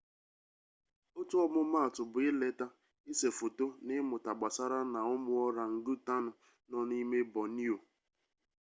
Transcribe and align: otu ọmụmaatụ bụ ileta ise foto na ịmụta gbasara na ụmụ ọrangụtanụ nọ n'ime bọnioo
otu 1.19 1.35
ọmụmaatụ 1.45 2.01
bụ 2.11 2.19
ileta 2.29 2.67
ise 3.11 3.29
foto 3.37 3.65
na 3.85 3.91
ịmụta 4.01 4.31
gbasara 4.39 4.79
na 4.93 4.99
ụmụ 5.13 5.31
ọrangụtanụ 5.45 6.31
nọ 6.69 6.77
n'ime 6.89 7.17
bọnioo 7.33 7.79